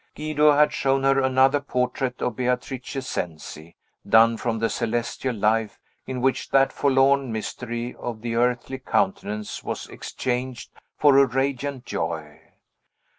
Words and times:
Guido 0.15 0.53
had 0.53 0.73
shown 0.73 1.03
her 1.03 1.19
another 1.21 1.59
portrait 1.59 2.23
of 2.23 2.35
Beatrice 2.35 2.97
Cenci, 3.07 3.75
done 4.09 4.35
from 4.35 4.57
the 4.57 4.67
celestial 4.67 5.35
life, 5.35 5.77
in 6.07 6.21
which 6.21 6.49
that 6.49 6.73
forlorn 6.73 7.31
mystery 7.31 7.93
of 7.93 8.21
the 8.21 8.35
earthly 8.35 8.79
countenance 8.79 9.63
was 9.63 9.87
exchanged 9.89 10.71
for 10.97 11.19
a 11.19 11.27
radiant 11.27 11.85
joy. 11.85 12.41